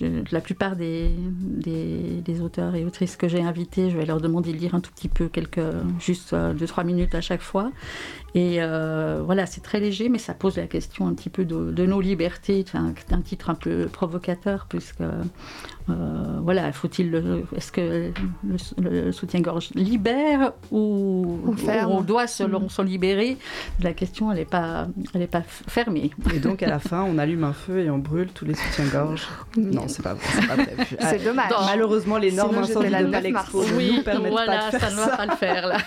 Euh, 0.00 0.22
la 0.32 0.40
plupart 0.40 0.76
des, 0.76 1.10
des, 1.38 2.40
auteurs 2.40 2.74
et 2.74 2.84
autrices 2.84 3.16
que 3.16 3.28
j'ai 3.28 3.40
invités, 3.40 3.90
je 3.90 3.96
vais 3.96 4.04
leur 4.04 4.20
demander 4.20 4.52
de 4.52 4.58
lire 4.58 4.74
un 4.74 4.80
tout 4.80 4.90
petit 4.92 5.08
peu, 5.08 5.28
quelques, 5.28 5.60
juste 6.00 6.32
2-3 6.34 6.34
euh, 6.34 6.84
minutes 6.84 7.14
à 7.14 7.20
chaque 7.20 7.42
fois. 7.42 7.70
Et 8.34 8.58
voilà, 9.24 9.46
c'est 9.46 9.62
très 9.62 9.80
léger, 9.80 10.10
mais 10.10 10.18
ça 10.18 10.34
pose 10.34 10.56
la 10.56 10.66
question 10.66 11.06
un 11.06 11.14
petit 11.14 11.30
peu 11.30 11.44
de, 11.44 11.86
nos 11.86 12.00
libertés. 12.00 12.64
C'est 12.70 12.76
un, 13.14 13.22
titre 13.22 13.48
un 13.48 13.54
peu 13.54 13.86
provocateur, 13.86 14.66
puisque 14.68 15.00
euh, 15.88 16.38
voilà, 16.42 16.72
faut-il 16.72 17.44
est-ce 17.56 17.70
que 17.70 18.10
le, 18.82 19.12
soutien-gorge 19.12 19.70
libère 19.74 20.52
ou 20.72 21.38
on, 21.86 22.00
doit 22.00 22.24
mm. 22.24 22.68
s'en 22.68 22.82
libérer? 22.82 23.36
La 23.80 23.92
question, 23.92 24.32
elle 24.32 24.38
n'est 24.38 24.44
pas, 24.44 24.88
elle 25.14 25.22
est 25.22 25.28
pas 25.28 25.42
fermée. 25.42 26.10
Et 26.34 26.40
donc 26.40 26.62
à 26.62 26.68
la 26.68 26.80
fin, 26.80 27.04
on 27.04 27.18
allume 27.18 27.44
un 27.44 27.52
feu 27.52 27.75
et 27.78 27.90
on 27.90 27.98
brûle 27.98 28.28
tous 28.32 28.44
les 28.44 28.54
soutiens-gorge. 28.54 29.26
non, 29.56 29.88
c'est 29.88 30.02
pas, 30.02 30.14
pas 30.14 30.62
prévu. 30.62 30.96
C'est 31.00 31.24
dommage. 31.24 31.50
Malheureusement, 31.66 32.18
les 32.18 32.32
normes 32.32 32.58
incendies 32.58 32.88
de 32.88 33.10
Palexpo 33.10 33.64
ne 33.64 33.72
oui, 33.72 33.92
nous 33.96 34.02
permettent 34.02 34.32
voilà, 34.32 34.58
pas 34.58 34.66
de 34.66 34.78
faire 34.78 34.90
ça. 34.90 34.90
ne 34.90 34.96
va 34.96 35.16
pas 35.16 35.26
le 35.26 35.36
faire 35.36 35.66
là. 35.66 35.78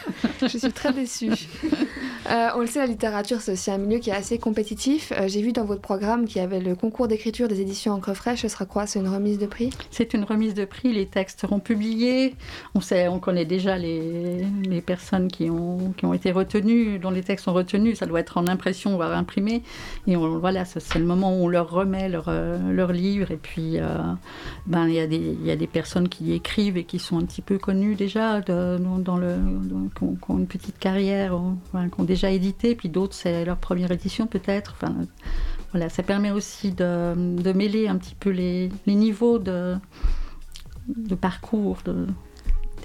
Je 0.41 0.47
suis 0.47 0.71
très 0.71 0.93
déçue. 0.93 1.31
Euh, 2.29 2.49
on 2.55 2.59
le 2.59 2.67
sait, 2.67 2.77
la 2.77 2.85
littérature, 2.85 3.41
c'est 3.41 3.53
aussi 3.53 3.71
un 3.71 3.79
milieu 3.79 3.97
qui 3.97 4.11
est 4.11 4.13
assez 4.13 4.37
compétitif. 4.37 5.11
Euh, 5.17 5.27
J'ai 5.27 5.41
vu 5.41 5.51
dans 5.51 5.65
votre 5.65 5.81
programme 5.81 6.25
qu'il 6.25 6.37
y 6.37 6.43
avait 6.43 6.59
le 6.59 6.75
concours 6.75 7.07
d'écriture 7.07 7.47
des 7.47 7.59
éditions 7.59 7.93
Encre 7.93 8.13
Fraîche. 8.13 8.41
Ce 8.41 8.47
sera 8.47 8.65
quoi? 8.65 8.85
C'est 8.85 8.99
une 8.99 9.07
remise 9.07 9.39
de 9.39 9.47
prix? 9.47 9.71
C'est 9.89 10.13
une 10.13 10.23
remise 10.23 10.53
de 10.53 10.65
prix. 10.65 10.93
Les 10.93 11.07
textes 11.07 11.41
seront 11.41 11.59
publiés. 11.59 12.35
On, 12.75 12.81
sait, 12.81 13.07
on 13.07 13.17
connaît 13.19 13.45
déjà 13.45 13.77
les, 13.77 14.45
les 14.63 14.81
personnes 14.81 15.27
qui 15.27 15.49
ont, 15.49 15.91
qui 15.97 16.05
ont 16.05 16.13
été 16.13 16.31
retenues, 16.31 16.99
dont 16.99 17.09
les 17.09 17.23
textes 17.23 17.45
sont 17.45 17.53
retenus. 17.53 17.97
Ça 17.97 18.05
doit 18.05 18.19
être 18.19 18.37
en 18.37 18.45
impression, 18.47 18.95
voire 18.95 19.13
imprimé. 19.13 19.63
Et 20.05 20.15
voilà, 20.15 20.65
c'est 20.65 20.99
le 20.99 21.05
moment 21.05 21.31
où 21.31 21.45
on 21.45 21.47
leur 21.47 21.71
remet 21.71 22.09
leur, 22.09 22.25
euh, 22.27 22.59
leur 22.71 22.91
livre. 22.91 23.31
Et 23.31 23.37
puis, 23.37 23.77
ben, 24.67 24.87
il 24.87 24.93
y, 24.93 24.99
a 24.99 25.07
des, 25.07 25.35
y 25.43 25.49
a 25.49 25.55
des 25.55 25.67
personnes 25.67 26.09
qui 26.09 26.33
écrivent 26.33 26.77
et 26.77 26.83
qui 26.83 26.99
sont 26.99 27.17
un 27.17 27.23
petit 27.23 27.41
peu 27.41 27.57
connues 27.57 27.95
déjà, 27.95 28.41
dans 28.41 29.17
le, 29.17 29.37
qui, 29.95 30.03
ont, 30.03 30.15
qui, 30.15 30.31
ont, 30.31 30.37
une 30.37 30.47
petite 30.47 30.77
carrière, 30.77 31.33
qui 31.73 32.01
ont 32.01 32.03
déjà 32.03 32.18
édité. 32.27 32.75
Puis 32.75 32.89
d'autres, 32.89 33.15
c'est 33.15 33.45
leur 33.45 33.57
première 33.57 33.91
édition 33.91 34.27
peut-être. 34.27 34.75
Enfin, 34.75 34.95
voilà, 35.71 35.89
ça 35.89 36.03
permet 36.03 36.31
aussi 36.31 36.71
de, 36.71 37.13
de, 37.15 37.53
mêler 37.53 37.87
un 37.87 37.97
petit 37.97 38.15
peu 38.15 38.29
les, 38.29 38.69
les 38.87 38.95
niveaux 38.95 39.39
de, 39.39 39.75
de 40.87 41.15
parcours 41.15 41.77
de, 41.85 42.07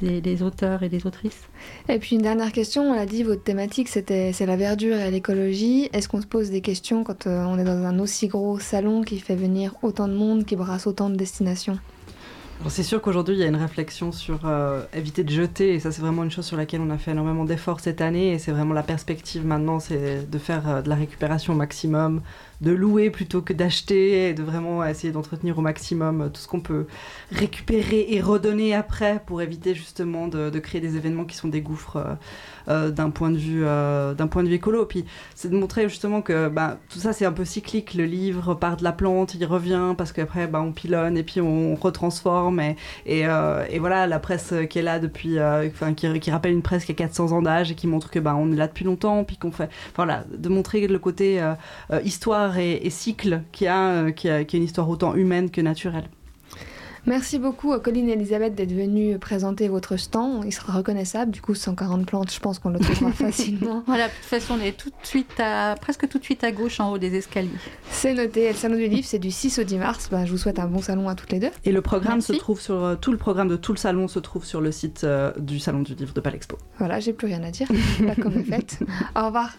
des, 0.01 0.21
des, 0.21 0.43
auteurs 0.43 0.83
et 0.83 0.89
des 0.89 1.07
autrices. 1.07 1.49
Et 1.89 1.99
puis 1.99 2.17
une 2.17 2.23
dernière 2.23 2.53
question, 2.53 2.91
on 2.91 2.95
l'a 2.95 3.07
dit, 3.07 3.23
votre 3.23 3.43
thématique 3.43 3.89
c'était 3.89 4.33
c'est 4.33 4.47
la 4.47 4.57
verdure 4.57 4.97
et 4.97 5.11
l'écologie. 5.11 5.89
Est-ce 5.93 6.09
qu'on 6.09 6.21
se 6.21 6.27
pose 6.27 6.51
des 6.51 6.61
questions 6.61 7.05
quand 7.05 7.27
euh, 7.27 7.45
on 7.45 7.59
est 7.59 7.65
dans 7.65 7.85
un 7.85 7.99
aussi 7.99 8.29
gros 8.29 8.59
salon 8.59 9.03
qui 9.03 9.19
fait 9.19 9.37
venir 9.37 9.75
autant 9.83 10.09
de 10.09 10.15
monde, 10.15 10.45
qui 10.45 10.57
brasse 10.57 10.87
autant 10.87 11.11
de 11.11 11.17
destinations? 11.17 11.79
C'est 12.69 12.83
sûr 12.83 13.03
qu'aujourd'hui, 13.03 13.35
il 13.35 13.41
y 13.41 13.45
a 13.45 13.47
une 13.47 13.57
réflexion 13.57 14.13
sur 14.13 14.41
euh, 14.45 14.83
éviter 14.95 15.25
de 15.25 15.31
jeter, 15.31 15.75
et 15.75 15.81
ça, 15.81 15.93
c'est 15.93 16.01
vraiment 16.01 16.25
une 16.25 16.31
chose 16.31 16.47
sur 16.47 16.57
laquelle 16.57 16.81
on 16.81 16.91
a 16.91 16.99
fait 16.99 17.11
énormément 17.11 17.45
d'efforts 17.45 17.81
cette 17.81 18.01
année, 18.01 18.33
et 18.33 18.39
c'est 18.39 18.53
vraiment 18.53 18.75
la 18.75 18.83
perspective 18.83 19.45
maintenant, 19.45 19.81
c'est 19.81 20.29
de 20.31 20.39
faire 20.39 20.69
euh, 20.69 20.83
de 20.83 20.89
la 20.89 20.95
récupération 20.95 21.53
au 21.53 21.57
maximum, 21.57 22.23
de 22.61 22.71
louer 22.71 23.11
plutôt 23.11 23.43
que 23.43 23.53
d'acheter, 23.53 24.29
et 24.29 24.35
de 24.35 24.43
vraiment 24.43 24.85
essayer 24.85 25.13
d'entretenir 25.13 25.59
au 25.59 25.63
maximum 25.63 26.23
euh, 26.23 26.29
tout 26.29 26.41
ce 26.41 26.49
qu'on 26.49 26.61
peut 26.61 26.87
récupérer 27.31 28.07
et 28.11 28.21
redonner 28.21 28.75
après 28.75 29.23
pour 29.27 29.43
éviter 29.43 29.75
justement 29.75 30.29
de, 30.29 30.51
de 30.51 30.59
créer 30.59 30.81
des 30.81 30.97
événements 30.97 31.25
qui 31.25 31.37
sont 31.37 31.49
des 31.49 31.61
gouffres 31.61 31.97
euh, 31.97 32.15
euh, 32.69 32.91
d'un 32.91 33.11
point 33.11 33.31
de 33.31 33.37
vue 33.37 33.65
euh, 33.65 34.15
d'un 34.15 34.27
point 34.27 34.43
de 34.43 34.49
vue 34.49 34.55
écolo. 34.55 34.87
Puis 34.87 35.05
c'est 35.35 35.51
de 35.51 35.57
montrer 35.57 35.89
justement 35.89 36.23
que 36.23 36.49
bah, 36.49 36.79
tout 36.89 36.99
ça 36.99 37.13
c'est 37.13 37.27
un 37.27 37.33
peu 37.33 37.45
cyclique. 37.45 37.95
Le 37.95 38.05
livre 38.05 38.55
part 38.55 38.77
de 38.77 38.85
la 38.85 38.93
plante, 38.93 39.35
il 39.35 39.45
revient 39.45 39.95
parce 39.97 40.13
qu'après 40.13 40.47
bah, 40.47 40.61
on 40.61 40.73
pilonne 40.73 41.19
et 41.19 41.23
puis 41.23 41.41
on 41.41 41.75
retransforme 41.75 42.61
et, 42.61 42.77
et, 43.07 43.79
voilà 43.79 44.07
la 44.07 44.19
presse 44.19 44.55
qui 44.71 44.79
est 44.79 44.83
là 44.83 44.99
depuis, 44.99 45.39
enfin 45.41 45.93
qui, 45.95 46.21
qui, 46.21 46.31
rappelle 46.31 46.53
une 46.53 46.63
presse 46.63 46.85
qui 46.85 46.93
a 46.93 46.95
400 46.95 47.33
ans 47.33 47.43
d'âge 47.43 47.71
et 47.71 47.75
qui 47.75 47.87
montre 47.87 48.11
que 48.11 48.19
bah, 48.19 48.35
on 48.37 48.51
est 48.53 48.57
là 48.57 48.67
depuis 48.67 48.85
longtemps 48.85 49.25
puis 49.25 49.37
qu'on 49.37 49.53
fait 49.53 49.69
voilà 49.95 50.25
de 50.33 50.49
montrer 50.49 50.87
le 50.87 50.99
côté 50.99 51.43
histoire 52.03 52.54
et, 52.59 52.87
et 52.87 52.91
cycle 52.91 53.43
qui 53.53 53.67
a, 53.67 54.11
qui 54.13 54.29
a 54.29 54.45
qui 54.45 54.57
a 54.57 54.59
une 54.59 54.65
histoire 54.65 54.89
autant 54.89 55.15
humaine 55.15 55.51
que 55.51 55.61
naturelle. 55.61 56.09
Merci 57.07 57.39
beaucoup, 57.39 57.79
Colline 57.81 58.09
et 58.09 58.13
Elisabeth, 58.13 58.55
d'être 58.55 58.73
venues 58.73 59.19
présenter 59.19 59.69
votre 59.69 59.99
stand. 59.99 60.43
Il 60.47 60.53
sera 60.53 60.73
reconnaissable. 60.73 61.33
Du 61.33 61.43
coup, 61.43 61.55
140 61.55 62.07
plantes, 62.07 62.33
je 62.33 62.41
pense 62.41 62.59
qu'on 62.59 62.71
le 62.71 62.79
trouvera 62.79 63.13
facilement. 63.13 63.83
Voilà, 63.87 64.09
de 64.09 64.13
toute 64.13 64.25
façon, 64.25 64.55
on 64.59 64.65
est 64.65 64.73
tout 64.73 64.89
de 64.89 65.07
suite 65.07 65.39
à, 65.39 65.75
presque 65.79 66.09
tout 66.09 66.19
de 66.19 66.25
suite 66.25 66.43
à 66.45 66.51
gauche 66.51 66.81
en 66.81 66.93
haut 66.93 66.99
des 66.99 67.15
escaliers. 67.15 67.51
C'est 67.91 68.15
noté. 68.15 68.49
Le 68.49 68.55
salon 68.55 68.77
du 68.77 68.89
livre, 68.89 69.07
c'est 69.07 69.19
du 69.19 69.31
6 69.31 69.59
au 69.59 69.65
10 69.65 69.77
mars. 69.77 70.09
Ben, 70.11 70.25
je 70.25 70.31
vous 70.31 70.39
souhaite 70.39 70.59
un 70.59 70.67
bon 70.67 70.81
salon 70.81 71.11
à 71.11 71.15
toutes 71.15 71.31
les 71.33 71.41
deux. 71.41 71.51
Et 71.65 71.73
le 71.73 71.83
programme 71.83 72.15
Merci. 72.15 72.33
se 72.33 72.39
trouve 72.39 72.59
sur 72.59 72.83
euh, 72.83 72.95
tout 72.97 73.13
le 73.13 73.19
programme 73.19 73.49
de 73.49 73.57
tout 73.57 73.73
le 73.73 73.79
salon 73.79 74.09
se 74.09 74.19
trouve 74.19 74.47
sur 74.47 74.63
le 74.63 74.73
site 74.73 75.05
euh, 75.05 75.31
du 75.39 75.59
salon 75.59 75.83
du 75.83 75.95
livre 75.95 76.15
de 76.15 76.21
Palexpo. 76.21 76.57
Voilà, 76.79 77.01
j'ai 77.01 77.13
plus 77.13 77.27
rien 77.27 77.43
à 77.43 77.51
dire. 77.51 77.69
Pas 78.07 78.15
comme 78.15 78.39
est 78.39 78.45
faite. 78.45 78.79
Au 79.15 79.27
revoir. 79.27 79.53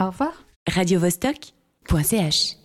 Au 0.00 0.06
revoir. 0.06 0.32
Radio 0.66 0.98
-Vostok 0.98 1.52
.ch 1.86 2.56